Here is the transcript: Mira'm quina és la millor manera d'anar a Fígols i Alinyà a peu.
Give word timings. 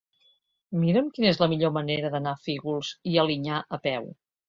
Mira'm 0.83 1.11
quina 1.17 1.29
és 1.33 1.37
la 1.45 1.49
millor 1.53 1.75
manera 1.77 2.13
d'anar 2.17 2.35
a 2.35 2.43
Fígols 2.49 2.93
i 3.15 3.19
Alinyà 3.27 3.65
a 3.81 3.85
peu. 3.89 4.15